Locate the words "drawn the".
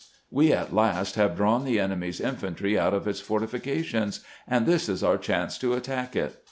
1.37-1.79